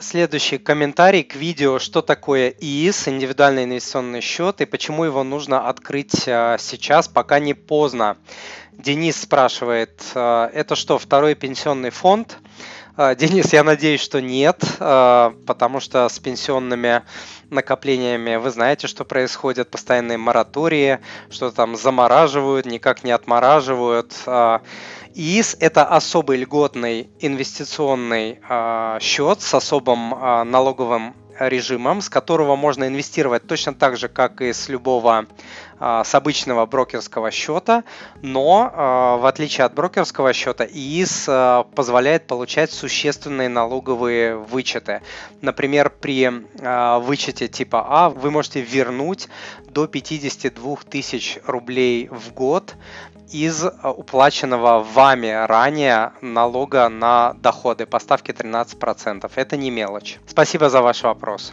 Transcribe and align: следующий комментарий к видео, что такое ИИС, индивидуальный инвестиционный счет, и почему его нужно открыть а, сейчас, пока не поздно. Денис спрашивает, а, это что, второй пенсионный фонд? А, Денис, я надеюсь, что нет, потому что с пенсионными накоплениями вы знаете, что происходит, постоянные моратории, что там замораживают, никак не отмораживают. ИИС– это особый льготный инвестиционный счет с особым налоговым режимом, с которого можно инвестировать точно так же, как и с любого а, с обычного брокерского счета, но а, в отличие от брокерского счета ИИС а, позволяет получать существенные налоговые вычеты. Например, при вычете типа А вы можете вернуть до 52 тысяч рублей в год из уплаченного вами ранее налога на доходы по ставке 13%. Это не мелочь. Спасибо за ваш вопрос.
следующий 0.00 0.58
комментарий 0.58 1.22
к 1.22 1.34
видео, 1.34 1.78
что 1.78 2.02
такое 2.02 2.50
ИИС, 2.50 3.08
индивидуальный 3.08 3.64
инвестиционный 3.64 4.20
счет, 4.20 4.60
и 4.60 4.64
почему 4.64 5.04
его 5.04 5.24
нужно 5.24 5.68
открыть 5.68 6.28
а, 6.28 6.56
сейчас, 6.58 7.08
пока 7.08 7.38
не 7.38 7.54
поздно. 7.54 8.16
Денис 8.72 9.20
спрашивает, 9.20 10.02
а, 10.14 10.50
это 10.52 10.76
что, 10.76 10.98
второй 10.98 11.34
пенсионный 11.34 11.90
фонд? 11.90 12.38
А, 13.00 13.14
Денис, 13.14 13.52
я 13.52 13.62
надеюсь, 13.62 14.00
что 14.00 14.20
нет, 14.20 14.60
потому 14.76 15.78
что 15.78 16.08
с 16.08 16.18
пенсионными 16.18 17.02
накоплениями 17.48 18.34
вы 18.34 18.50
знаете, 18.50 18.88
что 18.88 19.04
происходит, 19.04 19.70
постоянные 19.70 20.18
моратории, 20.18 20.98
что 21.30 21.52
там 21.52 21.76
замораживают, 21.76 22.66
никак 22.66 23.04
не 23.04 23.12
отмораживают. 23.12 24.14
ИИС– 25.14 25.56
это 25.60 25.84
особый 25.84 26.38
льготный 26.38 27.08
инвестиционный 27.20 28.40
счет 29.00 29.42
с 29.42 29.54
особым 29.54 30.10
налоговым 30.50 31.14
режимом, 31.38 32.00
с 32.00 32.08
которого 32.08 32.56
можно 32.56 32.88
инвестировать 32.88 33.46
точно 33.46 33.74
так 33.74 33.96
же, 33.96 34.08
как 34.08 34.40
и 34.40 34.52
с 34.52 34.68
любого 34.68 35.18
а, 35.18 35.26
с 35.80 36.14
обычного 36.14 36.66
брокерского 36.66 37.30
счета, 37.30 37.84
но 38.22 38.70
а, 38.72 39.16
в 39.16 39.26
отличие 39.26 39.64
от 39.64 39.74
брокерского 39.74 40.32
счета 40.32 40.66
ИИС 40.66 41.26
а, 41.28 41.64
позволяет 41.74 42.26
получать 42.26 42.70
существенные 42.70 43.48
налоговые 43.48 44.36
вычеты. 44.36 45.02
Например, 45.40 45.90
при 45.90 46.28
вычете 47.00 47.48
типа 47.48 47.86
А 47.88 48.10
вы 48.10 48.30
можете 48.30 48.60
вернуть 48.60 49.28
до 49.68 49.86
52 49.86 50.76
тысяч 50.90 51.38
рублей 51.46 52.08
в 52.08 52.32
год 52.32 52.74
из 53.30 53.64
уплаченного 53.82 54.82
вами 54.82 55.46
ранее 55.46 56.12
налога 56.20 56.88
на 56.88 57.34
доходы 57.34 57.86
по 57.86 57.98
ставке 57.98 58.32
13%. 58.32 59.30
Это 59.34 59.56
не 59.56 59.70
мелочь. 59.70 60.18
Спасибо 60.26 60.70
за 60.70 60.82
ваш 60.82 61.02
вопрос. 61.02 61.52